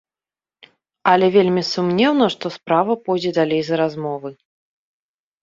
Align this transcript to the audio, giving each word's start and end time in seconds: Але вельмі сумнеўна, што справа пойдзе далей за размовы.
Але 1.11 1.27
вельмі 1.35 1.63
сумнеўна, 1.73 2.25
што 2.35 2.45
справа 2.57 2.97
пойдзе 3.05 3.31
далей 3.39 3.61
за 3.69 3.75
размовы. 3.83 4.29